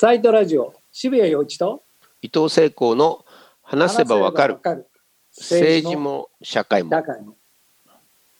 [0.00, 1.82] サイトラジオ渋谷陽一と
[2.22, 3.24] 伊藤聖光の
[3.64, 4.58] 話せばわかる。
[5.36, 6.90] 政治も社会も。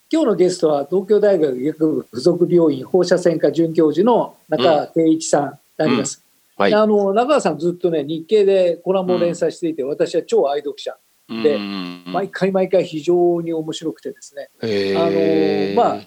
[0.09, 6.23] 今日のゲストは東京大学医学部附属病院放射線科准教授の中川圭一さんであります、
[6.55, 6.71] はい。
[6.71, 10.95] であの中川さんずっとね日経でコラムを連載していて、私は超愛読者
[11.43, 12.03] でうん。
[12.05, 14.49] 毎回毎回非常に面白くてですね。
[14.61, 16.01] へあのーまあ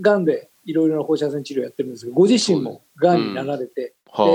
[0.00, 3.18] がんでいろいろな放射線治療やってるんですけどご自身もがん。
[3.18, 4.26] になられて、は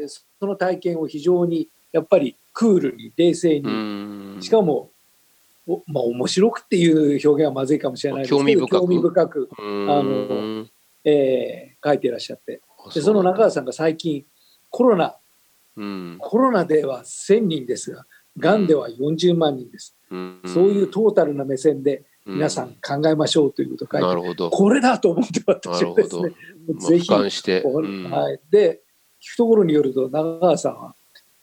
[0.00, 4.42] でその体験を非常にやっぱりクールに冷静に、ん。
[4.42, 4.90] しかも
[5.66, 8.80] おまあ面白くっていう表現はまずいかもしれないですけど興味深く。
[8.80, 9.90] 興味深く、うん。
[9.90, 10.66] あの
[11.04, 12.60] えー書いていらっしゃって。
[12.86, 14.24] あでその中川さんが最近
[14.70, 15.16] コロナ
[15.76, 16.16] うん。
[16.18, 18.04] コロナでは1000人ですが
[18.38, 20.40] がんでは40万人です、うん。
[20.44, 24.50] そういうトータルな目線で皆さん考えましょうということを書いて、なるほど。
[24.50, 26.30] これだと思ってな私はですね
[26.78, 27.62] ぜひ俯瞰して。
[27.62, 28.82] はい、で
[29.22, 30.94] 聞くところによると中川さんは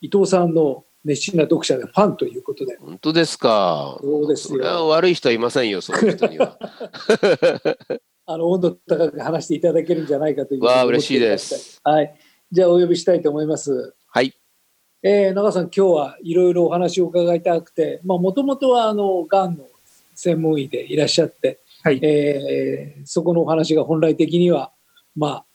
[0.01, 2.77] 伊藤さんの熱心な読者でファンということで。
[2.77, 3.97] 本当ですか。
[4.01, 4.87] そうですよ。
[4.87, 6.57] 悪い人はいませんよそういう人には。
[8.27, 11.79] あの温度高く話していただけるんじゃないかというわあ嬉しいです。
[11.83, 12.15] はい。
[12.51, 13.95] じゃあお呼びしたいと思います。
[14.07, 14.33] はい。
[15.03, 19.67] えー、中川さん今日はいろいろお話を伺いたくてもともとはあのがんの
[20.15, 24.71] 専門医でいらっしゃって、はいえーそこのお話が本来的には
[25.15, 25.45] まあ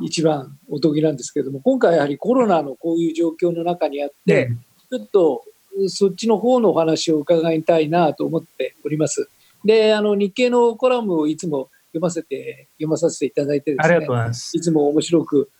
[0.00, 4.14] 一番お得意なんですけれども今回やはりコロナのこういう状況の中にあって、
[4.46, 4.50] で、
[4.90, 5.44] ちょっと
[5.88, 9.28] そっちの方のお話を伺いたいなと思っております。
[9.64, 14.60] で、あの日経のコラムをいつも読ませて読まさせていただいてですねありがとうご、ざいますい。
[14.60, 15.50] つも面白く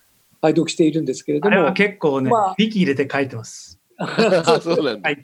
[0.41, 3.79] 拝読しているんですけれどあれはも、結構ね、まあビキ入れて書いてます。
[3.97, 4.07] あ
[4.61, 5.21] そうなんだはい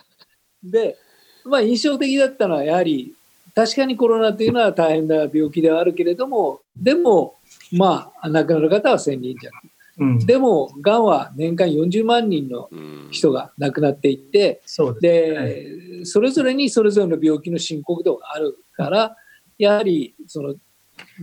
[0.64, 0.98] で、
[1.46, 3.16] まあ印象的だったのはやはり
[3.56, 7.36] 確かにコロナというのは大変な病気ではあるけれども、でも
[7.72, 9.62] まあ亡くなる方は1000人じゃない。
[10.02, 16.00] うん、でもがんは年間40万人のうん人が亡くなっていって、そうです、ね。
[16.00, 19.18] で、それぞれにそれぞれの病気の深刻度があるから、
[19.58, 20.56] やはりその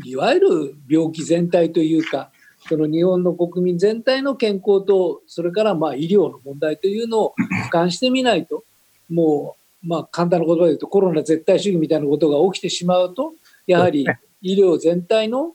[0.05, 2.31] いわゆる病気全体というか、
[2.69, 7.34] その日本の国民全体の健康と、それからまあ医療の問題というのを
[7.71, 8.65] 俯瞰してみないと、
[9.09, 13.35] もう、まあ簡単な言葉で言うとコロナ絶対主義みたいなことが起きてしまうと、
[13.67, 14.07] やはり
[14.43, 15.55] 医療全体の、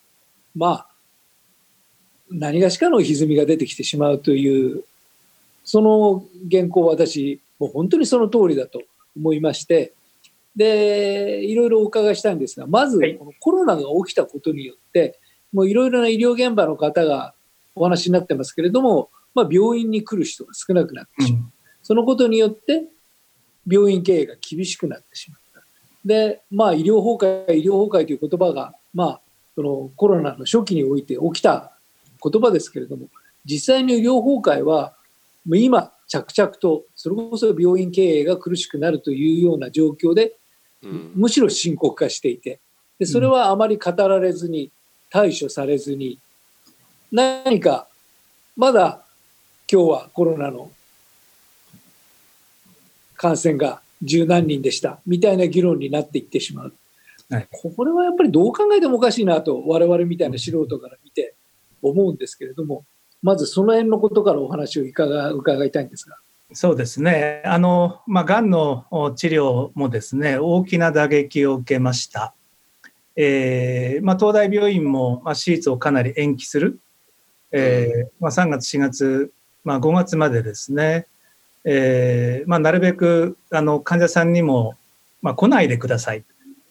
[0.55, 0.87] まあ、
[2.29, 4.83] 何がしかの歪みが出てきてしまうという、
[5.63, 8.81] その原稿は私、もう本当にその通りだと
[9.15, 9.93] 思いまして、
[10.55, 13.15] で、いろいろお伺いしたいんですが、まずはい。
[13.15, 15.19] このコロナが起きたことによって、
[15.53, 17.33] もういろいろな医療現場の方が
[17.75, 21.43] お話になってますけれども、まあ、病院に来る人が少なくなってしまう。
[21.83, 22.83] そのことによって、
[23.67, 25.61] 病院経営が厳しくなってしまった。
[26.05, 29.21] で、まあ、医療崩壊、医療崩壊という言葉が、まあ、
[29.55, 31.71] そのコロナの初期において起きた
[32.23, 33.07] 言葉ですけれども、
[33.45, 34.93] 実際の医療崩壊は、
[35.47, 40.37] 今、着々と、それこそ病院経営が苦しくなるというような状況で、
[40.83, 42.59] うんむしろ深刻化していて、
[42.97, 44.71] でそれはあまり語られずに、
[45.09, 46.19] 対処されずに、
[47.11, 47.87] 何か、
[48.55, 49.03] まだ
[49.71, 50.71] 今日はコロナの
[53.21, 56.73] 感染が十何人でした、みたいな議論になっていってしまう。
[57.29, 61.35] はいこれはやっぱりどう考えてもおかしいなと、我々みたいな素人から見て
[61.81, 62.83] 思うんですけれども、
[63.21, 66.17] まずその辺のことからお話を伺伺いたいんですが。
[66.51, 67.43] そうですね。
[67.45, 72.33] あの、まあ、がんのお治療もですね、大きな打撃を受けました。
[73.15, 76.79] えーまあ、東大病院も、まあ、手術をかなり延期する。
[77.51, 79.31] えーまあ、3月、4月、
[79.63, 81.07] まあ、5月までですね、
[81.63, 84.75] えーまあ、なるべくあの患者さんにも、
[85.21, 86.23] まあ、来ないでください。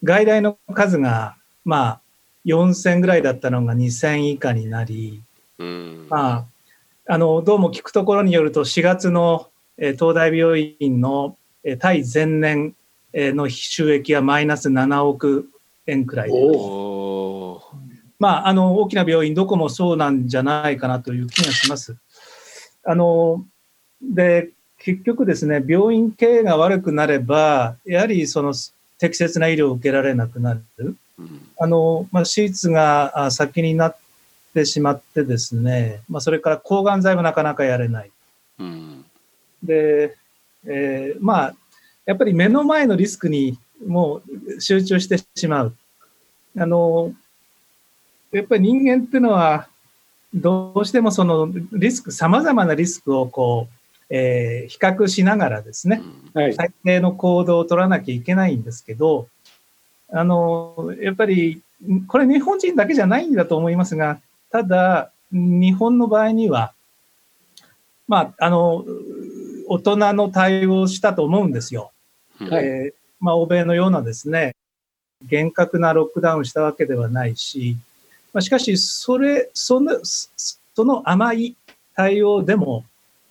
[0.03, 2.01] 外来の数が、まあ、
[2.47, 5.23] 4000ぐらいだったのが2000以下になり、
[5.59, 6.45] うんまあ、
[7.07, 12.75] あのどうも聞くところによると4月の、えー東大病院の、えー対前年
[13.13, 15.51] えーの収益はマイナス7億
[15.87, 16.31] 円くらい
[18.19, 21.97] まあ、あの大きな病院どこもそうなんじゃないかなという気がします。
[22.85, 23.45] あの
[24.03, 24.51] で
[24.81, 28.55] 結局ですね病院経営が悪くなればやはりその
[28.99, 30.63] 適切な医療を受けられなくなる。
[31.19, 33.97] うんあの、まあ、手術があ先になっ
[34.55, 38.11] てしまってですね、まあ、それから抗がん剤もなかなかやれない。
[38.59, 39.05] うん
[39.63, 40.17] で、
[40.65, 41.55] えーまあ、
[42.07, 44.23] やっぱり目の前のリスクにも
[44.57, 45.77] う集中してしまう。
[46.57, 47.13] あの、
[48.33, 49.69] やっぱり人間っていうのは、
[50.33, 53.75] どうしてもそのリスク、様々なリスクをこう、
[54.11, 56.03] えー比較しながらですね、
[56.35, 56.55] はい。
[56.55, 59.29] 最低の行動を取らなきゃいけないんですけど、
[60.13, 61.63] あの、やっぱり、
[62.09, 64.21] これ日本人だけじゃないんだと思いますが、
[64.51, 66.73] ただ、日本の場合には、
[68.09, 68.85] まあ、あの、
[69.69, 71.93] 大人の対応をしたと思うんですよ。
[72.39, 74.57] はいえーまあ、欧米のようなですね、
[75.23, 77.77] 厳格なロックダウンしたわけではないし、
[78.33, 80.31] まあ、しかし、それ、その、そ
[80.75, 81.57] その甘い
[81.95, 82.85] 対応でも、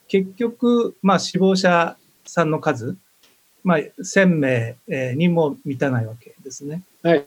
[0.10, 1.96] 結局、まあ、死亡者
[2.26, 2.98] さんの数、
[3.64, 6.84] まあ、1000名えーにも満たないわけですね。
[7.04, 7.26] はい。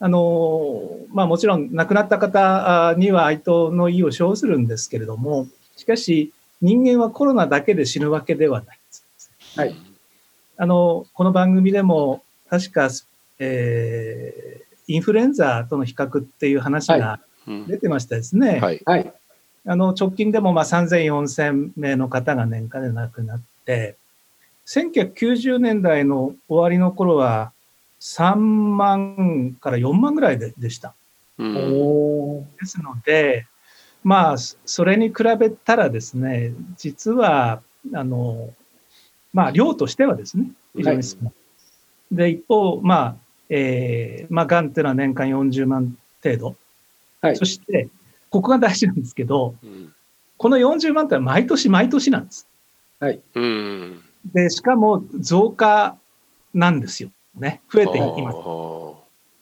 [0.00, 9.30] あの、まあもちろん亡くなった方には哀悼の意を表するんですけれども、しかし人間はコロナだけで死ぬわけではないです。
[9.56, 9.74] はい。
[10.56, 12.90] あの、この番組でも確か、
[13.38, 18.58] えーインフルエンザとの比較っていう話がうん出てましたですね。
[18.58, 18.80] はい。
[18.84, 19.12] はい。
[19.66, 23.96] あの、直近でもまあ3000、4000名の方が年間で亡くなって、
[24.66, 27.52] 1990年代の終わりの頃は
[28.00, 30.94] 3万から4万ぐらいででした。
[31.38, 33.46] うんですので、
[34.02, 37.62] まあ、そそれに比べたらですね、実は、
[37.94, 38.50] あの、
[39.32, 41.32] まあ、量としてはですね、非常に少ない。
[42.10, 43.16] で、一方、まあ、
[43.48, 46.56] えー、まあ、がんっていうのは年間40万程度。
[47.20, 47.88] はいそして、
[48.30, 49.94] ここが大事なんですけど、うん
[50.38, 52.46] この40万ってのは毎年毎年なんです。
[53.34, 54.00] うん。
[54.32, 55.96] で、しかも増加
[56.54, 57.10] なんですよ。
[57.34, 57.60] ね。
[57.68, 58.38] 増えていきます。
[58.38, 58.94] は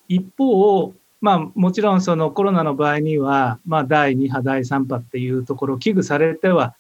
[0.09, 6.75] 一方、まあもちろんそのコロナの場合には、まあ第2波、第3波っていうところを危惧されては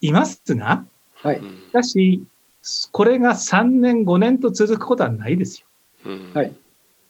[0.00, 1.36] いますが、はい。
[1.36, 2.24] しかし、
[2.90, 5.66] これが3年、5年と続くことはないですよ。
[6.06, 6.54] うんはい。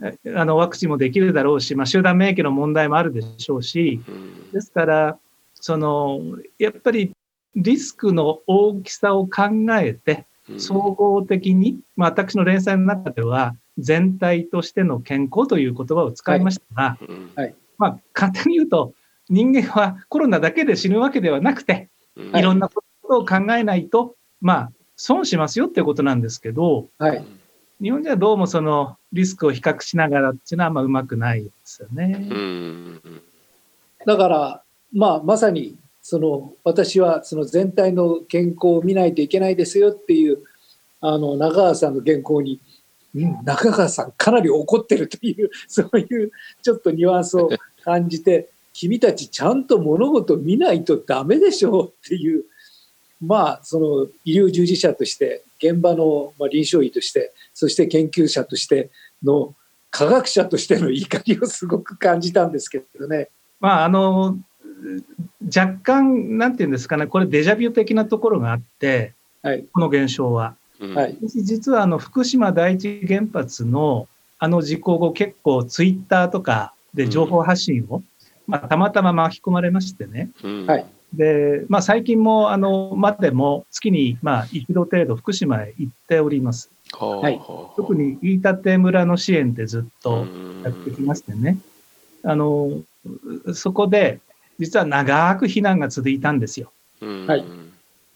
[0.03, 4.51] えあのワクチンもできるだろうし、まあ、集団免疫の問題もあるでしょうし、うん。
[4.53, 5.19] ですから、
[5.55, 6.21] その
[6.59, 7.13] やっぱり
[7.57, 9.43] リスクの大きさを考
[9.81, 10.61] えて、うん。
[10.61, 17.31] 総合的に、まあ、私の連載の中では、全体としての健康という言葉を使いましたが、うん
[17.79, 18.93] まあ、簡単に言うと、
[19.29, 22.37] 人間はコロナだけで死ぬわけではなくて、うん。
[22.37, 22.43] い。
[22.43, 27.25] ろんなことを考えないと、まあ、損しますよっていうことなんですけど、はい。
[27.81, 32.27] 日本じゃどうもそのリスクを比較しながらっていうのはあんまうまくないですよね。
[34.05, 40.39] だから、まあ、まさに、その、私は、その全体の健康を見ないといけないですよっていう、
[41.01, 42.61] あの、中川さんの原稿に、
[43.15, 46.33] うん、中川さんかなり怒ってるという、 そういう
[46.63, 47.49] ちょっとニュアンスを
[47.85, 52.45] 感じて、君たちちゃんと物事見ないとダメでしょうっていう、
[53.21, 58.91] まあ、その医療従事者として、現場のまあ臨床医として、そして研究者として
[59.23, 59.55] の
[59.91, 63.29] 科学者としての怒りをすごく感じたんですけどね。
[63.61, 64.39] まあ、あの、
[65.45, 69.65] 若干、なんていうんですかね、これデジャビュ的なところがあって、はい。
[69.73, 70.55] この現象は。
[70.81, 71.19] うんはい。
[71.23, 74.07] 実はあの福島第一原発の
[74.39, 78.03] あの事故後結構ツイッターとかで情報発信を、
[78.47, 80.31] まあ、たまたま巻き込まれましてね。
[80.45, 86.71] うんはいで、まあ最近もあの、までも月にまあ一度程度福島へ行っております。
[86.93, 87.41] はい
[87.77, 90.27] 特に飯舘村の支援でずっと
[90.65, 91.59] やってきましてね。
[92.25, 92.83] あの、
[93.55, 94.21] そこで
[94.59, 96.73] 実は長く避難が続いたんですよ。
[97.01, 97.45] はい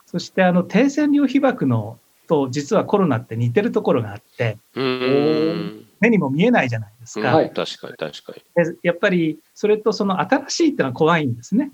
[0.06, 1.98] そしてあの低線量被爆の
[2.28, 7.34] と実はコロナって似てるところがあって、うん目にも見えないじゃないですか。
[7.34, 11.70] はい確かに確かにでやっぱりそれとその新しいっていうのは怖いんですね。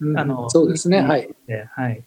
[0.00, 1.00] うんあのそうですね。
[1.00, 1.28] はい。
[1.46, 2.02] ではい。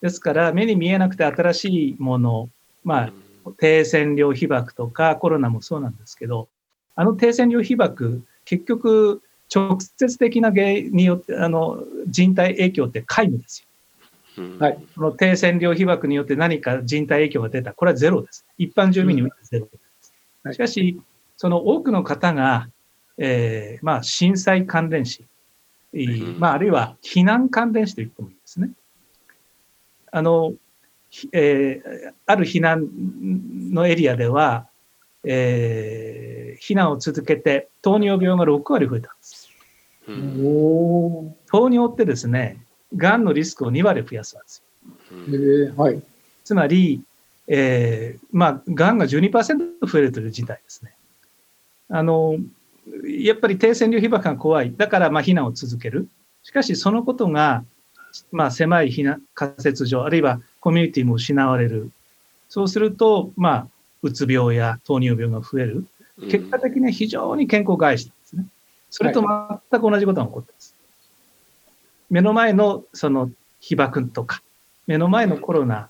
[0.00, 2.48] ですから目に見えなくて新しいもの、
[2.84, 3.12] まあ
[3.58, 6.48] 低線量被爆とかコロナもそうなんですけど、
[6.94, 9.22] あの低線量被爆、結局
[9.54, 13.66] 直接的な原因によって、あの人体影響って皆無ですよ。
[14.38, 17.72] うんはいこの低線量被爆によって何か人体影響が出た。
[17.72, 18.46] これはゼロです。
[18.58, 20.12] 一般住民においてゼロです。
[20.44, 21.00] はいしかし、
[21.36, 22.68] その多くの方が、
[23.18, 25.24] えーまあ、震災関連死、
[26.38, 28.70] まあ、あるいは避難関連死と言ってもいいですね。
[30.10, 30.54] あの、
[31.10, 32.88] ひえーある避難
[33.72, 34.66] のエリアでは、
[35.24, 36.32] えー
[36.62, 39.50] 避難を続けて糖尿病が6割増えたんです。
[40.06, 42.64] うん糖尿ってですね、
[42.96, 44.62] がんのリスクを2割増やすんです
[45.76, 46.02] はい。
[46.44, 47.02] つまり、
[47.48, 50.94] えーまあ、がんが12%増えるという事態ですね。
[51.88, 52.36] あの、
[53.04, 54.74] やっぱり低線量被爆が怖い。
[54.76, 56.08] だから、まあ、避難を続ける。
[56.42, 57.64] しかし、そのことが、
[58.30, 61.90] まあ、狭い避難仮設所、あるいはコミュニティも失われる。
[62.48, 63.66] そうすると、まあ、
[64.02, 65.86] うつ病や糖尿病が増える。
[66.30, 68.46] 結果的には非常に健康を害したんですね。
[68.90, 70.74] それと全く同じことが起こっています。
[72.10, 74.42] 目の前のその被爆とか、
[74.86, 75.88] 目の前のコロナ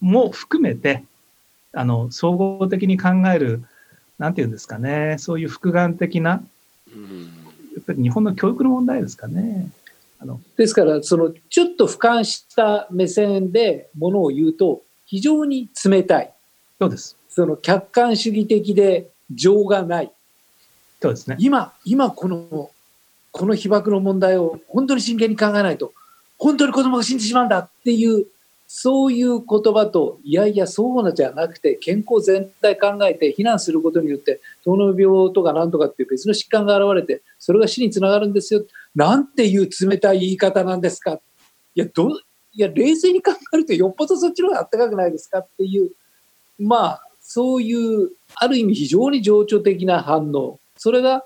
[0.00, 1.04] も含めて、
[1.72, 3.62] あの、総合的に考える、
[4.18, 6.42] なんていうんですかね、そういう複眼的な、
[6.94, 7.44] うん
[7.74, 9.68] やっぱり日本の教育の問題ですかね。
[10.20, 16.32] あのですから、そのちょっと俯瞰した目線でものを言うと、非常に冷たい。
[16.78, 17.16] そうです。
[17.28, 20.12] その客観主義的で情がない。
[21.02, 21.36] そうですね。
[21.40, 22.70] 今、今この、
[23.32, 25.92] この被爆の問題を本当に真剣に考えないと、
[26.38, 28.26] 本当に子供が死んでしまうんだっていう、
[28.66, 38.64] そういう言葉と、いやいや、そうなじゃなくて、健康全体考えて避難することによって、糖尿病とかなんとかっていう別の疾患が現れて、それが死につながるんですよ。
[38.94, 41.20] なんていう冷たい言い方なんですか。
[41.74, 42.20] いや、ど、い
[42.54, 45.90] や、冷静に考えるとよっぽどそっちの方が暖かくないですかっていう、
[46.58, 50.58] まあ、そういう、ある意味非常に情緒的な反応。
[50.76, 51.24] それが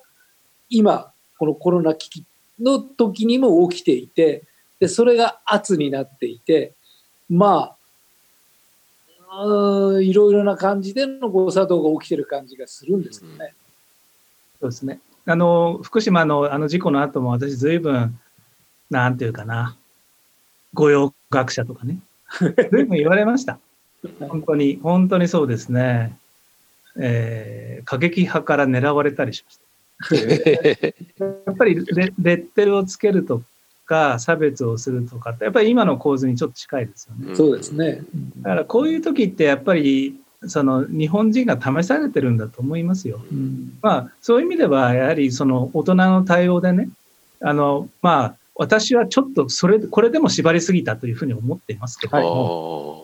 [0.70, 2.24] 今、このコロナ危機
[2.60, 4.44] の時にも起きていて、
[4.80, 6.74] で、それが圧になっていて、
[7.28, 7.76] ま
[9.30, 13.54] あ、うーんいろいろな感じでの誤作動が起きてる感じがするんですよね。
[14.60, 15.00] そうですね。
[15.26, 18.18] あの、福島のあの事故の後も私ずいぶん、
[18.90, 19.76] なんていうかな、
[20.74, 21.98] 御用学者とかね、
[22.70, 23.58] ずいぶん言われました。
[24.20, 26.16] 本当に、本当にそうですね。
[26.96, 29.64] えー過激派から狙われたりしました。
[31.24, 33.42] やっぱりレレッテルをつけると
[33.88, 37.34] か、差別をするとかって、やっぱり今の構図にちょっと近いですよね。
[37.34, 38.02] そうですね。
[38.42, 40.14] だからこういう時ってやっぱり、
[40.46, 43.20] その日本人が試されてるんだと思いますよ。
[43.32, 46.90] うんまあ、そういう意味では、やはりその大人の対応でね、
[47.40, 52.20] あの、まあ、私はちょっとそれ、これでも縛りすぎたというふうに思っていますけどあ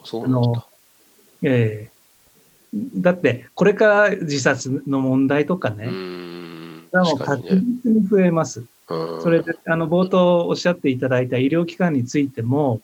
[0.07, 0.67] そうなんだ。
[1.43, 1.95] ええ
[2.97, 5.91] だって、これから自殺の問題とかうね、う
[6.93, 7.43] 確確。
[7.85, 8.65] 実に増えます。
[8.89, 12.81] うんそれで、あの、冒頭おっしゃっていただいた医療機関についても、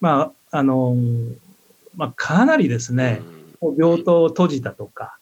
[0.00, 0.94] まあ、あの、
[1.96, 3.22] まあ、かなりですね、
[3.60, 5.16] もう病棟を閉じたとか、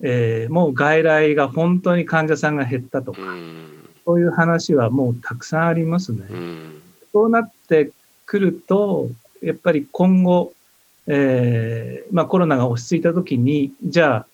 [0.00, 3.88] えーもう外来が本当に患者さんが減ったとか、うん。
[4.04, 6.26] そういう話はもうたくさんありますね。
[6.30, 6.82] うん。
[7.12, 7.90] そうなって
[8.26, 9.08] くると、
[9.42, 10.52] やっぱり今後、
[11.06, 14.26] えーまあコロナが落ち着いたときに、じゃあ、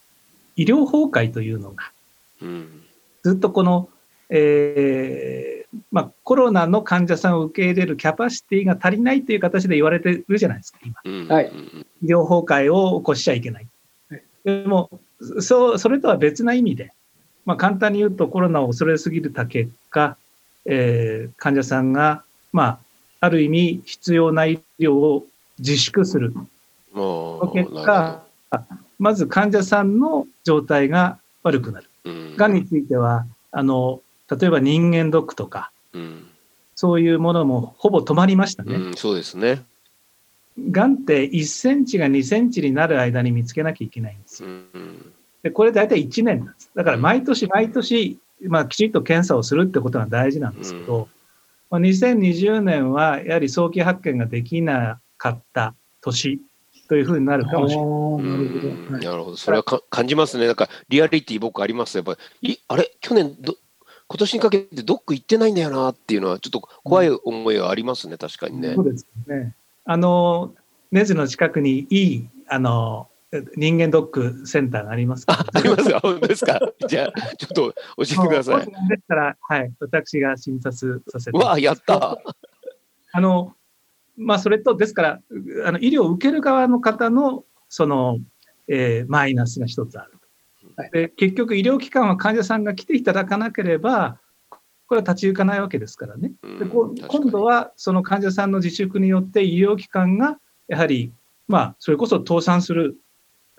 [0.57, 1.91] 医療崩壊というのが、
[2.43, 2.83] うん。
[3.23, 3.89] ずっとこの、
[4.35, 10.97] えーまあコロナの患者さんを受け入れるキャパシティが足りないという形で言われてるじゃないですか、今。
[11.05, 11.29] うん。
[11.29, 13.67] はいうん医療崩壊を起こしちゃいけない
[14.11, 14.23] はい。
[14.45, 14.91] でも、
[15.41, 16.93] そう、それとは別な意味で、
[17.47, 20.17] まあ簡単に言うとコロナを恐れすぎるた結果、
[20.67, 22.79] えー患者さんが、まあ、
[23.21, 25.25] ある意味必要な医療を
[25.59, 26.35] 自粛する。
[26.93, 28.23] もう、その結果、
[28.99, 31.87] まず患者さんの状態が悪くなる。
[32.05, 34.01] うん、がんについては、あの、
[34.37, 36.27] 例えば人間ドックとか、うん、
[36.75, 38.75] そういうものもほぼ止まりましたね。
[38.75, 39.63] うん、そうですね。
[40.71, 44.49] がんって1センチが2センチになる間に見つけなきゃいけないんですよ。
[44.49, 45.13] うん、
[45.43, 46.71] で、これ大体1年なんです。
[46.75, 51.09] だから毎年毎年、まあきちっと検査をするってことが大事なんですけど、
[51.71, 56.39] まあ、2020年はやはり早期発見ができなかった年
[56.87, 57.87] というふうになるかもしれない。
[57.87, 58.69] なるほど。
[58.69, 59.37] はいなるほど。
[59.39, 60.47] それはか感じますね。
[60.47, 61.97] なんか、リアリティ僕あります。
[61.97, 62.93] やっぱり、いあれ？
[63.01, 63.57] 去年ど、
[64.13, 68.19] 今年にかけてドック行ってないんだよなっていうのは、ちょっと怖い思いがありますね。
[68.19, 68.83] 確かにねそ。
[68.83, 69.55] うですね。
[69.87, 70.55] あの、
[70.91, 73.09] 根津の近くにいい、あの、
[73.57, 78.67] 人間ドックセンターがありますかあ、ありますか本当ですか じゃあ、ちょっと教えてください。
[78.67, 82.19] ですから、はい、私が診察させてうわ、やった。
[83.13, 83.55] あの、
[84.19, 85.21] まあ、それと、ですから、
[85.65, 88.19] あの、医療を受ける側の方の、その、
[88.69, 90.22] えーマイナスが一つあるはい。
[90.93, 94.19] で、結局、医療機関は患者さんが来ていただかなければ、
[94.87, 96.33] これは立ち行かないわけですからね。
[96.59, 100.39] でこう今度は、は、その患者さんの自粛によって、医療機関が、
[100.69, 101.13] やはり、
[101.49, 102.97] まあ、それこそ倒産する、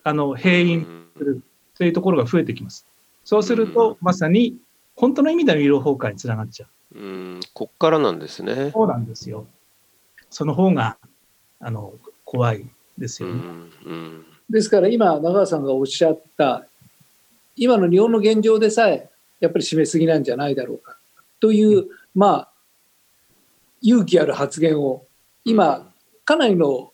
[0.03, 1.41] あの、閉院する、
[1.75, 2.85] というところが増えてきます。
[3.23, 4.57] そうすると、まさに、
[4.95, 6.99] 本当の意味での医療崩壊につながっちゃう。
[6.99, 8.71] うん、こっからなんですね。
[8.71, 9.47] そうなんですよ。
[10.29, 10.97] その方が、
[11.59, 11.93] あの、
[12.25, 12.67] 怖い
[12.97, 13.41] ですうよね。
[14.49, 16.67] ですから今、中川さんがおっしゃった、
[17.55, 20.97] 今の日本の現状でさえ、やっぱり締めすぎなんじゃないだろうか。
[21.39, 22.51] という、まあ、
[23.81, 25.05] 勇気ある発言を、
[25.43, 25.91] 今、
[26.25, 26.93] かなりの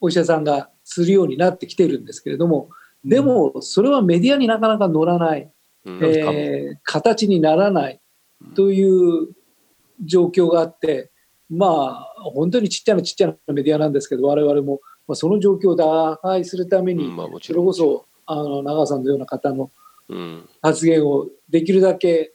[0.00, 2.68] お医者さんがするようになってきてるんですけれども、
[3.04, 5.50] でも、それはメディアになかなか乗らない、
[5.86, 5.98] うん。
[6.04, 8.00] えー形にならない。
[8.54, 9.28] という
[10.04, 11.10] 状況があって、
[11.48, 17.16] まあ、本当にちっちゃなちっちゃなメディアなんですけど、我々も、まあ、その状況を打開するために、うん。
[17.16, 17.64] まあもちそろん。
[17.64, 19.70] れこそ、あの、長さんのような方のうん、
[20.62, 22.32] 発言をできるだけ、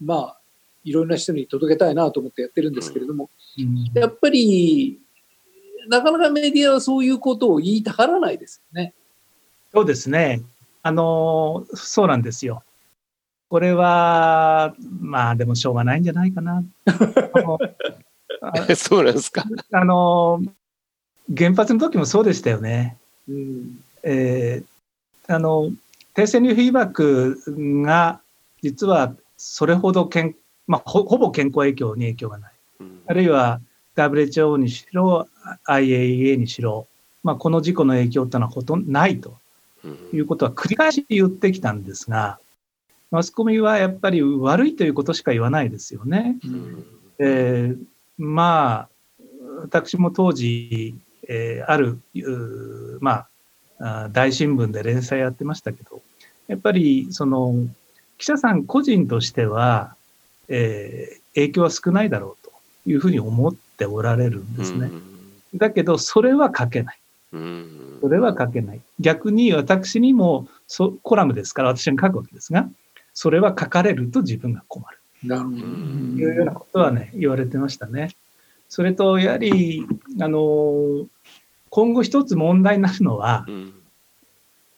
[0.00, 0.40] まあ、
[0.84, 5.00] いろんな人に届けたいなと思ってやってるんですけれども、うんやっぱり、
[5.88, 8.92] なかなかメディアはそういうことを言いたがらないですよね。
[9.72, 10.42] そうですね。
[10.82, 12.62] あの、そうなんですよ。
[13.48, 16.64] これは、まあでもしょうがないんじゃないかな。
[18.76, 19.44] そうなんですか。
[19.72, 20.42] あの、
[21.34, 22.96] 原発の時もそうでしたよね。
[23.28, 24.76] うんえー
[25.28, 25.72] あの、
[26.16, 27.42] 低線流フィーバック
[27.82, 28.22] が、
[28.62, 30.34] 実はそれほど健、
[30.66, 32.52] まあ、ほほぼ健康影響に影響がない。
[32.80, 33.60] うんあるいは
[33.96, 35.28] WHO にしろ、
[35.68, 36.86] IAEA にしろ、
[37.22, 39.36] まあ、この事故の影響ってのはほとんどないと
[39.84, 42.38] うんいうことは繰り返し言ってきたんですが、
[43.10, 46.38] マスコミはやっぱり悪いということしか言わないですよね。
[46.44, 46.86] うん
[47.18, 47.84] えー
[48.16, 48.88] まあ、
[49.60, 50.94] 私も当時、
[51.28, 52.00] えーある、
[53.00, 53.28] まあ、
[53.78, 56.02] あー大新聞で連載やってましたけど、
[56.48, 57.54] やっぱり、その、
[58.18, 59.94] 記者さん個人としては、
[60.48, 62.50] えー影響は少ないだろうと
[62.88, 64.90] いうふうに思っておられるんですね。
[65.54, 66.98] だけど、それは書けない。
[67.32, 68.80] うんそれは書けない。
[69.00, 72.68] 逆に私にもそコラムですから私に書くわけですが、
[73.14, 74.98] それは書かれると自分が困る。
[75.24, 75.56] なるほど。
[75.56, 78.10] いうようなことはね、言われてましたね。
[78.68, 79.86] それと、やはり、
[80.20, 81.06] あの、
[81.70, 83.72] 今後一つ問題になるのはう、ん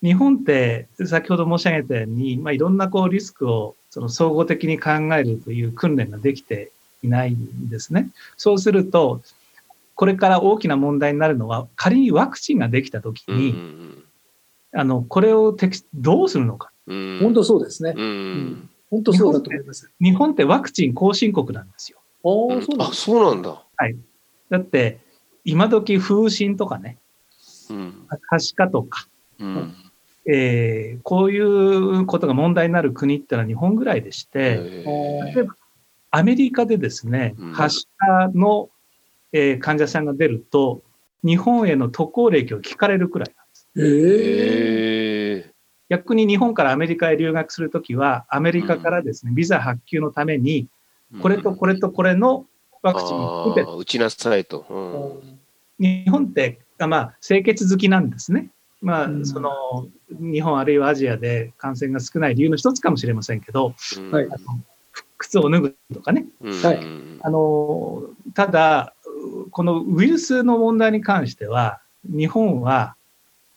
[0.03, 6.71] 日本って先ほど申し上げたように、まあ、いろんなこうリスクをその総合的に考えるという訓練ができて
[7.03, 8.11] いないんですね。
[8.37, 9.23] そうすると、
[9.95, 13.55] これから大きな問題になるのは、仮にワクチンができたときうんに、
[14.73, 16.71] あの、これを適どうするのか。
[16.87, 17.95] うん本当そうですね。
[17.97, 19.91] うん本当そうだと思います。
[20.01, 21.99] 日本ってワクチン後進国なんですよ。
[22.25, 23.63] ああ、そうなんあですそうなんだ。
[24.51, 24.99] だって、
[25.51, 26.99] 今時風疹とかね、
[27.71, 28.07] うん。
[28.29, 29.75] はしかとか、うん。
[30.27, 34.85] えーこういうことが問題になる国ってのは日本ぐらいでして、
[35.35, 35.57] 例えば
[36.11, 38.69] アメリカでですねうん、はしかの、
[39.33, 40.83] えー患者さんが出ると、
[41.25, 43.69] 日本への渡航歴を聞かれるくらいなんです。
[43.77, 45.55] ええええ
[45.89, 50.69] 逆に日本からアメリカへ留学するときは、アメリカからですね、ビザ発給のために、
[51.23, 52.45] これとこれとこれの
[52.83, 55.23] ワクチンを打ちなさいと。
[55.79, 58.51] 日本って、あまあ、清潔好きなんですね。
[58.81, 64.37] まあ、うんその、日本あるいはアジアで感染が少ない理由の一つかもしれませんけど、うんはいあの
[65.17, 66.27] 靴を脱ぐとかね。
[66.41, 66.79] うんはい
[67.23, 68.95] あの、ただ、
[69.51, 72.95] このウイルスの問題に関しては、日本は、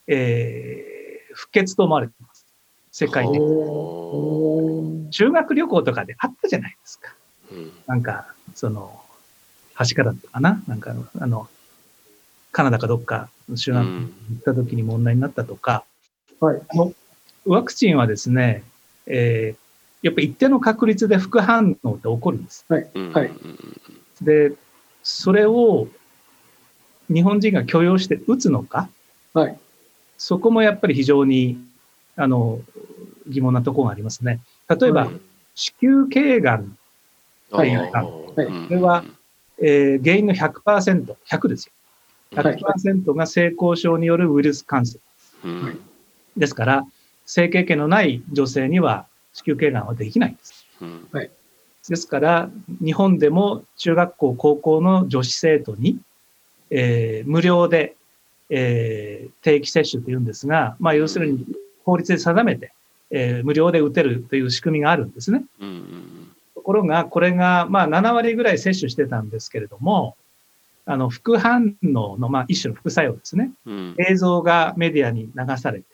[0.08, 0.92] えー
[1.34, 2.46] 不潔と思われています。
[2.92, 3.40] 世界的に。
[3.42, 7.14] おー修学旅行とかであったじゃないですか。
[7.52, 9.02] うんなんか、その、
[9.80, 11.50] 橋かだったかななんか、あの、
[12.52, 15.84] カナダかどっかの修学旅行に行った時に問題になったとか、
[16.40, 16.62] はい。
[16.70, 16.94] あの
[17.46, 18.64] ワクチンはですね、
[19.08, 19.62] えー
[20.02, 22.66] やっぱり一定の確率で副反応って起こるんです。
[22.96, 23.14] うん。
[23.14, 23.32] はい。
[24.20, 24.52] で、
[25.04, 25.88] それを
[27.08, 28.90] 日本人が許容して打つのか、
[29.34, 29.60] はい。
[30.18, 31.64] そこもやっぱり非常に、
[32.16, 32.62] あの、
[33.28, 34.40] 疑問なところがありますね。
[34.70, 35.22] 例えば、うん。
[35.54, 36.78] 子宮頸がん、
[37.52, 38.36] はいあー。
[38.36, 38.48] はい。
[38.48, 39.04] うんこれは
[39.62, 41.74] えー原因の100%、100ですよ。
[42.36, 42.56] はい。
[42.56, 45.02] 100%が性交渉によるウイルス感染。
[45.44, 45.80] うん。
[46.38, 46.86] ですから、
[47.26, 50.66] 性経験のない女性には子宮頸がんはできないんです。
[50.82, 51.08] うん。
[51.90, 52.50] ですから、
[52.84, 56.00] 日本でも中学校、高校の女子生徒に、
[56.70, 57.96] えー無料で、
[58.50, 61.46] えー定期接種というんですが、まあ、要するに
[61.84, 62.72] 法律で定めて、
[63.10, 65.44] えー無料で打てるという仕組みがあるんですね。
[65.60, 70.16] うんうんところが、これが、まあ、7割ぐらい接種してたんですけれども、
[70.86, 73.52] あの、副反応の、まあ、一種の副作用ですね。
[73.66, 75.86] うん映像がメディアに流されて、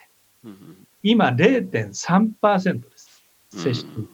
[0.43, 3.23] うん今0.3%です。
[3.50, 4.08] 接種率。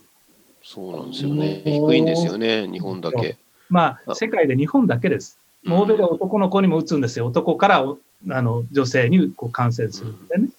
[0.62, 1.62] そうなんですよね。
[1.66, 3.38] 低いんですよね、日本だけ。
[3.70, 5.40] まあ、あ世界で日本だけです。
[5.68, 7.28] 欧米では男の子にも打つんですよ。
[7.28, 7.98] 男からお
[8.30, 10.50] あの女性にこう感染するんでね。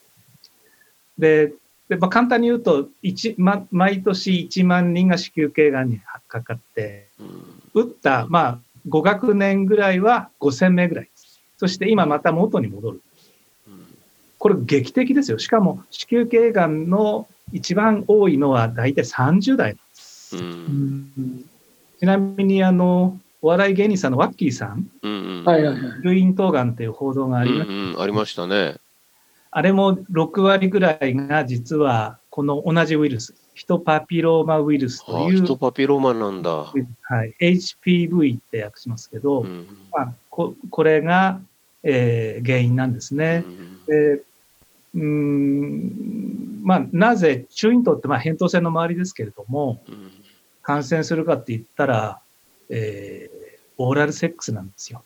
[1.18, 1.52] で、
[1.88, 11.40] でまあ、簡単に言うと、一ま、毎年1万人が子宮頸がんにかかって、うん打った、まあ、5学年ぐらいは5000名ぐらいです。
[11.56, 13.02] そして今また元に戻る。
[13.68, 13.84] うん
[14.38, 15.38] これ劇的ですよ。
[15.38, 19.72] しかも子宮頸がんの一番多いのは大体30代。
[19.72, 20.42] ううん
[21.16, 21.44] ん
[21.98, 26.02] ちなみにあの、お笑い芸人さんのワッキーさん、うんうんはいはいはい。
[26.02, 27.72] 流咽頭がんっていう報道がありました。
[27.72, 28.76] うんうんありましたね。
[29.50, 36.50] あれも6割ぐらいが実はこの同じウイルス、ヒトパピローマウイルスとあいう、ヒトパピローマなんだ。
[36.50, 36.72] は
[37.24, 41.40] い、HPV って訳しますけど、うんまあ、ここれが、
[41.84, 43.44] えー原因なんですね。
[43.86, 44.22] で
[44.94, 50.10] うーんまあ、なぜ中咽頭ってまあ扁桃腺の周りですけれども、うん
[50.66, 52.20] 感染するかって言ったら、
[52.70, 53.44] えー
[53.76, 55.02] オーラルセックスなんですよ。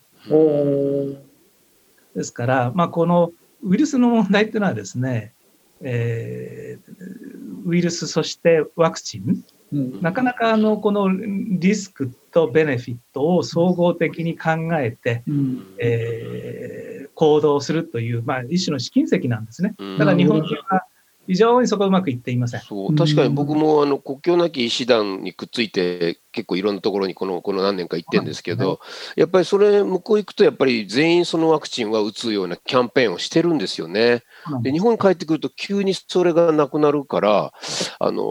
[2.14, 3.32] ですから、まあ、この
[3.62, 5.32] ウイルスの問題っていうのはですね、
[5.80, 7.37] えー
[7.68, 10.00] ウイルス、そしてワクチン、うん。
[10.00, 14.50] なかなかあのこのリスクとベネフィットを総合的に考
[14.80, 15.76] えて、うん。
[15.78, 19.74] えー行動するという、まあ、一種の試金石なんですね。
[19.76, 19.98] うん。
[19.98, 20.84] ただ日本人は
[21.28, 22.60] 非常にそこうまくいっていません。
[22.62, 22.96] そう。
[22.96, 28.80] 確かに僕もあの国境なき医師団にくっついて結構いろんなところにこのこの何年か行ってるんですけど、
[29.14, 34.22] やっぱりそれ向こう行くとやっぱり全員そのワクチンは打つようなキャンペーンをしてるんですよね。
[34.62, 37.52] で日本に帰ってくると急にそれがなくなるから
[37.98, 38.22] あの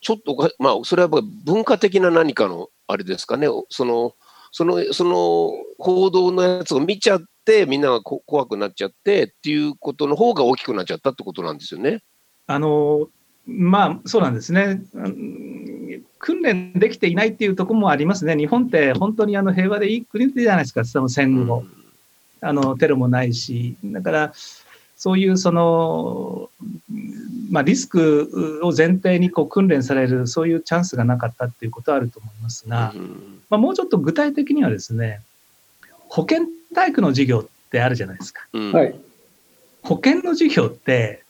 [0.00, 3.48] ちょっとおかまあそれはやっぱ文化的な何かのあれですかね。
[3.68, 4.14] その
[4.52, 12.02] そのその報道のやつを見ちゃってみんながこ怖くなっちゃってっていうことの方が大きくなっちゃったってことなんですよね。
[12.46, 13.08] あの
[13.46, 14.82] まあそうなんですね。
[14.94, 15.72] うん
[16.18, 18.36] 訓練できていないっていうところもありますね。
[18.36, 21.64] 日本って本当にあの平和でいい国じゃないですか、その戦後。
[22.40, 24.32] あのテロもないし、だから
[24.96, 26.50] そういうその、
[27.50, 35.20] まあ、リスクを前提にこう訓練される、そういうチャンスがなかったっていうことはあると思いますが、うんまあ、もうちょっと具体的にはですね、
[36.08, 38.46] 保健体育の授業ってあるじゃないですか。
[38.54, 38.94] うんはい。
[39.82, 41.22] 保健の授業って、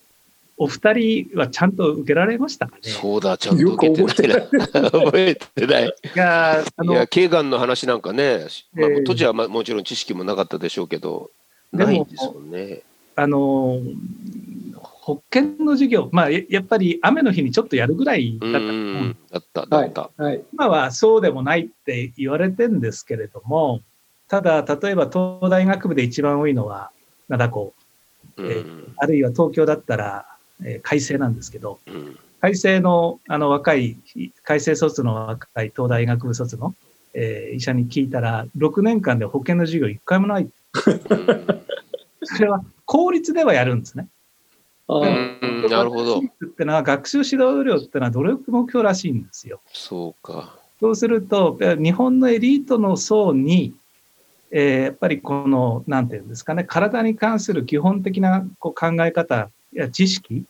[0.55, 2.81] お二人はちゃんと受けられましたかね？
[2.83, 4.89] そうだ、ちゃんと受けてないな。
[4.89, 5.83] 覚えてない。
[5.83, 11.29] いやーあのいや、ケーガンの話なんかね、まあええ当時はまあもちろん知識もなかったでしょうけど、
[11.73, 12.83] ないんですもんね。
[13.17, 13.81] あの
[15.05, 18.51] 保険の授業、まあ、ややっぱり雨の日にちょっとやるぐらいだう
[19.37, 20.09] っただった、だはいった。。
[20.15, 20.41] はい。
[20.53, 23.81] 今はそうでもないって言われてるんですけれども、
[24.29, 26.91] ただ、例えば東大学部で一番多いのは
[27.27, 27.73] 灘高、
[28.37, 28.63] うんえ
[28.95, 30.25] あるいは東京だったら、
[30.63, 33.97] えー海星なんですけど、うん海星のあの若い、
[34.43, 36.75] 海星卒の若い東大学部卒の、
[37.13, 40.47] えー医者に聞いたら、6年間で保険の授業一回もない。
[42.23, 44.07] それは公立ではやるんですね。
[44.87, 49.61] あうなるほどってのは学習指導料ってのは努力目標らしいんですよ。
[49.67, 50.59] そうか。
[50.79, 53.73] そうすると、え日本のエリートの層に、
[54.51, 60.43] えーやっぱりこの、なんていうんですかね、体に関する基本的なこう考え方や知識、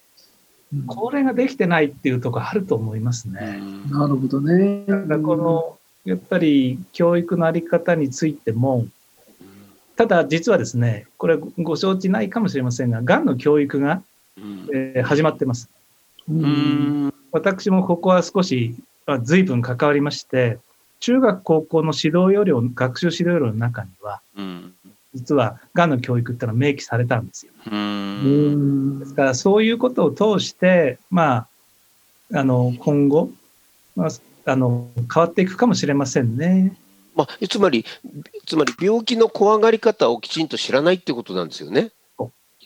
[0.88, 3.62] これができてないっていうところあると思いますね。
[3.91, 4.86] なるほどね。
[4.88, 8.88] だからこの、やっぱり教育のあり方についても、
[9.96, 14.04] ただ実はですね、これご承知ないかもしれませんが、がんの教育が、うん
[14.38, 15.69] えー始まってます。
[16.30, 20.60] ううんん私もここは少し、あ随分関わりまして、
[21.00, 24.74] 中学高校の指導要領、学習指導要領の中には、うん
[25.13, 27.52] 実はがんの教育ってのは明記されたんですよ。
[29.00, 31.48] ですから、そういうことを通して、ま
[32.32, 33.30] あ、あの、今後、
[33.96, 34.10] まあ、
[34.46, 36.76] あの、変わっていくかもしれませんね。
[37.15, 37.86] まあ、つまり、
[38.48, 41.91] つまり病気の怖がり方をきちんと知らないってことなんですよね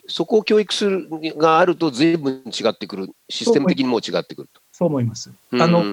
[0.07, 4.61] そこを教育するがあると、随分違ってくる、システム的にも違ってくると。
[4.71, 5.31] そう思います。
[5.51, 5.83] うんあの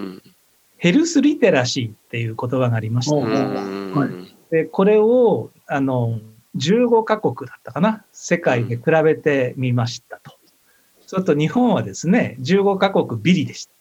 [0.77, 4.11] ヘルスリテラシーっていう言葉がありまして、ううんはい
[4.51, 6.21] でこれを、あの、
[6.57, 10.33] 15カ国だったかな、世界で比べてみましたと。
[10.33, 13.73] そうすると日本はですね、15カ国ビリでした。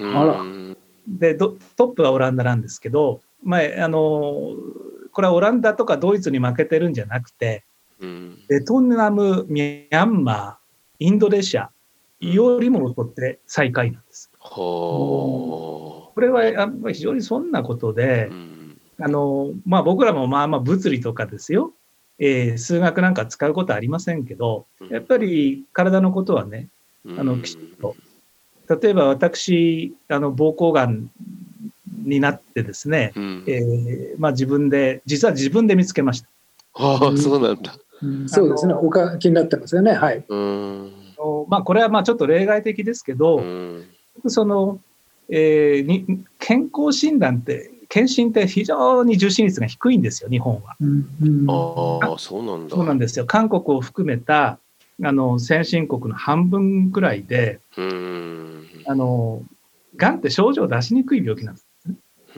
[0.00, 0.44] うんあら
[1.06, 4.54] で、どトップはオランダなんですけど、まあ、あの、
[5.12, 7.73] これはオランダとかドイツに負けてるんじゃなくて、うん
[8.48, 10.54] ベトナム、ミャンマー、
[10.98, 11.70] インドネシア
[12.20, 14.30] よりも劣って最下位なんです。
[14.40, 14.50] は
[16.14, 18.76] これは非常にそんなことあでう、ん。
[19.00, 21.72] あの、まあ僕らもまあまあ物理とかですよ、
[22.18, 26.68] えー数学なんか使うことありませんけど、やっぱり体のことはね、
[27.18, 27.96] あのきちっと。
[28.80, 31.10] 例えば私、あの、膀胱がん
[32.04, 33.44] になってですね、うん。
[33.46, 36.28] えーまあ自分で、実は自分で見つけました。
[36.74, 37.76] ああ、そうなんだ。
[38.02, 38.74] うんそうですね。
[38.74, 39.92] おか気になってますよね。
[39.92, 40.24] はい。
[41.48, 43.84] まあこれはまあちょっと例外的ですけど、うん
[44.26, 44.80] その、
[45.28, 50.76] えーに健康診断って、検診って非常に受診率が低いんですよ、日本は。
[50.80, 52.74] うんうんああ、そうなんだ。
[52.74, 53.26] そうなんですよ。
[53.26, 54.58] 韓国を含めた、
[55.02, 59.42] あの、先進国の半分くらいで、うんあの、
[59.96, 61.66] がんって症状を出しにくい病気なんです。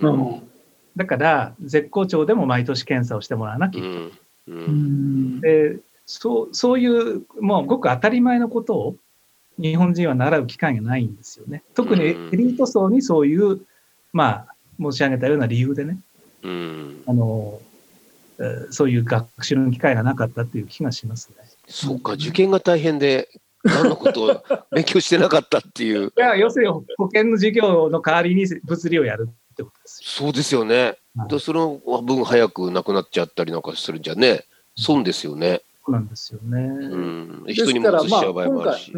[0.00, 0.42] うん
[0.96, 4.12] だから、絶好調でも毎年検査をしてもらわなきゃいけない。
[4.48, 8.96] うんでそうそういう、もうごく当たり前のことを
[9.58, 11.62] 日本人は習う機会がないんですよね。
[11.74, 13.60] 特にエリート層にそういう、
[14.12, 15.98] まあ、申し上げたような理由でね、
[16.42, 17.60] うんあの、
[18.38, 21.36] えーそういう学習の機会がなかったっていう気がしますね。
[21.66, 23.28] そうか、受験が大変で、
[23.64, 26.08] 何のことを 勉強してなかったっていう。
[26.08, 30.26] いや、要するに保険の授業の代わりに物理をやるってことですよ。
[30.26, 30.82] そうですよね。
[30.84, 34.44] はいでその分早くなくなっちゃったりなんかするんじゃね、
[34.76, 35.62] 損ですよね。
[35.84, 36.58] そうなんですよね。
[36.58, 38.92] うん、で人にすから、まあ、も移しちゃう場合も今あるし。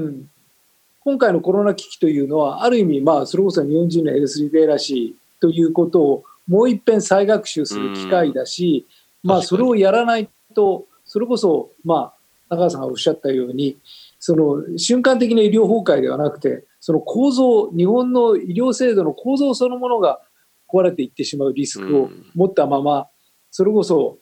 [1.05, 8.85] 今回のコロナ危機というのは、ある意味、まあ、それこそ日本人の L3 リテラシーということをもう一遍再学習する機会だし、
[9.23, 12.13] まあ、それをやらないと、それこそ、ま
[12.51, 13.77] あ、中川さんがおっしゃったように、
[14.19, 20.21] その瞬間的な医療崩壊ではなくて、その構造、日本の医療制度の構造そのものが
[20.69, 23.09] 壊れていってしまうリスクを持ったまま、
[23.51, 24.19] それこそ、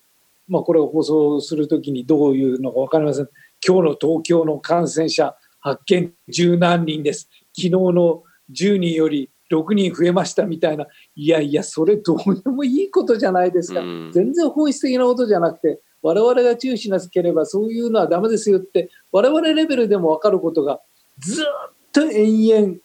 [0.48, 3.28] まあ、これを放送するときにどういうのか分かりません。
[3.66, 7.28] 今日の東京の感染者発見十何人です。
[7.54, 13.80] 昨日の10人より6人増えましたみたいな、いやいや、それどうでもいいことじゃないですか。
[14.12, 20.80] 全然本質的なことじゃなくて、我々が注意しなければそういうのはダメですよって、我々レベルでも分かることが
[21.18, 21.46] ずっ
[21.92, 22.76] と延々、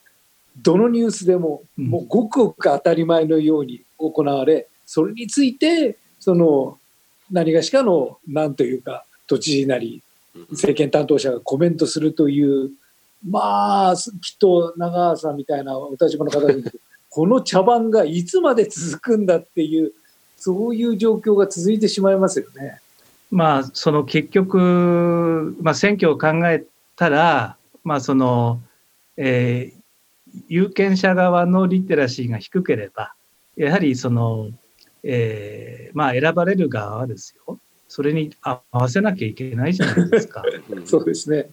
[0.62, 6.78] どのニュースでも、もうごくごく当たり前のように行われ、それについて、その、
[7.32, 10.04] 何がしかの、なんというか、都知事なり、
[10.52, 12.72] 政権担当者がコメントするという、
[13.28, 16.64] まあ、きっと長川さんみたいなお立場の方に、
[17.10, 19.94] この茶番がいつまで続くんだっていう、
[20.38, 22.80] そういう状況が続いてしまいますよね。
[23.30, 28.62] まあ、その結局、まあ、選挙を考えたら、まあ、その、
[29.18, 29.81] えー、
[30.48, 33.14] 有権者側のリテラシーが低ければ、
[33.56, 34.50] やはりその、
[35.04, 40.44] えー、まあ、選ばれる側はですよ、それに合わせなきゃいけないじゃないですか。
[40.86, 41.50] そうですね。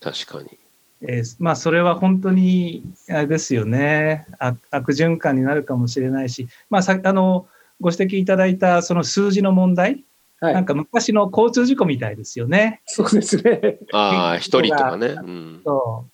[0.00, 0.58] 確かに。
[1.02, 7.46] えー、まあ、それは本当に、あれですよね悪、悪循環になるかもしれないし、まあ、さあの
[7.80, 10.04] ご指摘いただいたその数字の問題、
[10.40, 12.80] はい、なんか昔の交通事故みたいですよね。
[12.86, 13.78] そうですね。
[13.92, 15.08] ああ、一人とかね。
[15.08, 16.13] うん、そう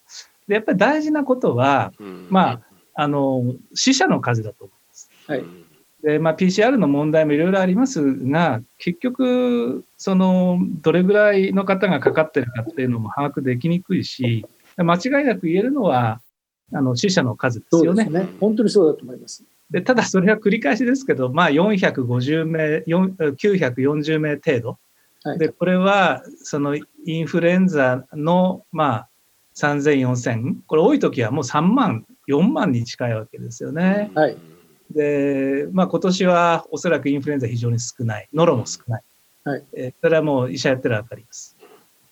[0.50, 2.60] でやっぱり大事なことは、うん、まあ、
[2.94, 5.10] あの死者の数だと思います。
[5.26, 5.44] はい
[6.02, 14.46] でまあ、PCR の問題もいろいろありますが、結局、そのどれぐらいの方がかかってるかっていうのも把握できにくいし、
[14.78, 16.22] 間違いなく言えるのは、
[16.72, 18.06] あの死者の数ですよね。
[18.06, 19.44] ね本当にそうだと思います。
[19.70, 24.78] でただ、それは繰り返しですけど、まあ、450名、940名程度。
[25.22, 26.82] はい、でこれはそのイ
[27.20, 29.08] ンフルエンザの、まあ、
[29.56, 34.10] 3000、4000、これ多い時はもう3万、4万に近いわけですよね。
[34.14, 34.36] はい、
[34.90, 39.02] で、まあ、今年はおそらくインフルエンザ非常に少ない、ノロも少ない。
[39.44, 41.56] はい、えそれはもう医者やってら分かります。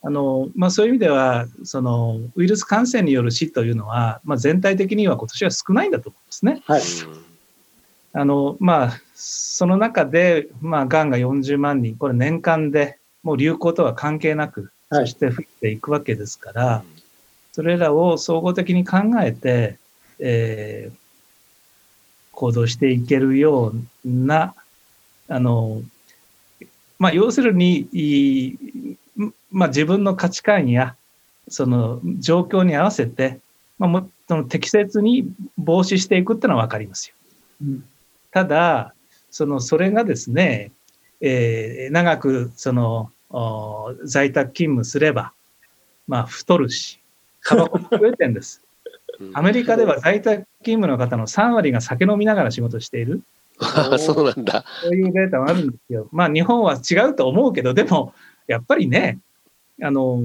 [0.01, 6.63] あのまあ、そういう意味ではそのウイルス感染による死というのは、まあ、全体的には今年は少ないんだと思うんですね。
[6.65, 6.81] はい、
[8.13, 16.83] あのまあ、その中で、まあ、がんが40万人これ年間でもう流行とは関係なく、そして増えていくわけですから、
[17.59, 19.77] それらを総合的に考えて、
[20.17, 20.97] えー、
[22.31, 24.55] 行動していけるような、
[25.27, 25.81] あの、
[26.99, 28.87] まあ、要するに、
[29.51, 30.95] まあ、自分の価値観や、
[31.49, 33.41] その状況に合わせて、
[33.77, 37.15] まあ、もその適切に防止していくっていうのは分かりますよ。
[37.63, 37.83] うん、
[38.31, 38.93] ただ、
[39.31, 40.71] そのそれがですね、
[41.19, 43.11] えー、長くその
[44.05, 45.33] 在宅勤務すれば、
[46.07, 47.01] まあ、太るし、
[47.45, 48.61] タバコ増えてんです。
[49.33, 53.21] アメリカでは在宅勤務の方の3割が酒飲みながら仕事している。
[53.97, 54.63] そうなんだ。
[54.81, 56.07] そういうデータもあるんですよ。
[56.11, 58.13] まあ日本は違うと思うけど、でも
[58.47, 59.19] やっぱりね、
[59.81, 60.21] あの、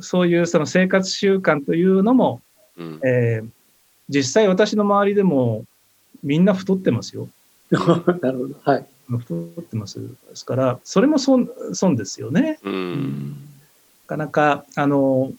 [0.00, 2.40] そういうその生活習慣というのも、
[2.78, 3.48] うん、えー、
[4.08, 5.64] 実際私の周りでも
[6.22, 7.28] みんな太ってますよ。
[7.70, 8.54] なるほど。
[8.62, 8.86] はい。
[9.08, 10.00] 太ってます。
[10.00, 12.58] ですから、それも損損ですよね。
[12.62, 13.36] うん、な
[14.06, 15.32] かなか、あの、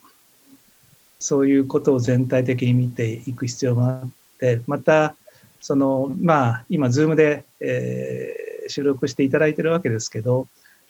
[1.26, 5.16] そういうことを全体的に見ていく必要があって、また、
[5.60, 10.48] その、まあ、今、ズームで、えー、収録していただいてるわけですけど、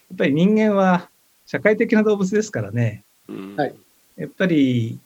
[0.09, 1.07] やっぱり人間は
[1.45, 3.05] 社会的な動物ですからね、
[3.55, 3.75] はい、
[4.17, 4.99] やっぱり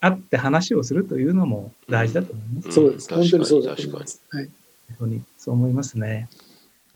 [0.00, 2.66] 会って話をするというのも大事だと思います。
[2.68, 3.14] うん、そうです。
[3.14, 4.22] 本当にそうだと思います。
[4.30, 4.50] はい。
[4.88, 6.30] 本当にそう思いますね。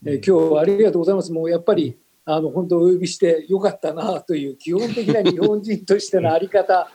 [0.03, 1.31] えー、今日はありがとうございます。
[1.31, 6.91] もうやっぱりあの本当お呼びしてよかったなという基本的な日本人としてのあり方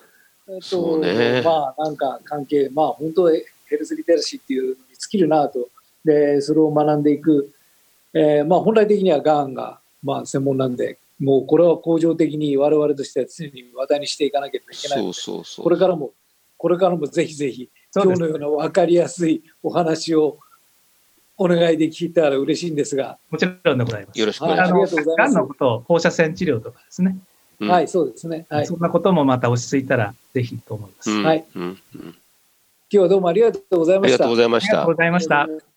[0.47, 3.45] えっと、ね、まあなんか関係、まあ本当ヘ
[3.77, 5.69] ルスリテラシーっていうのに尽きるなと。
[6.03, 7.53] で、それを学んでいく。
[8.13, 16.11] えー、まあ本来的にはがんが、まあ専門なんで、もうこれは恒常的に我々としては常に話題にしていかなければいけないそうこれからも、
[16.57, 20.39] これからもぜひぜひ、今日のような分かりやすいお話を
[21.37, 23.17] お願いできたら嬉しいんですが。
[23.29, 24.19] もちろんでございます。
[24.19, 24.73] よろしくお願いします。
[24.73, 25.35] はい、ありがとうございます。
[25.35, 27.17] がんのこと、放射線治療とかですね。
[27.67, 28.45] はい、そうですね。
[28.49, 28.65] はい。
[28.65, 31.09] そんなこともまた落ち着いたら、ぜひと思います。
[31.09, 31.45] はい。
[31.53, 31.75] 今
[32.89, 34.15] 日はどうもありがとうございました。
[34.15, 34.71] ありがとうございました。
[34.71, 35.70] ありがとうございました。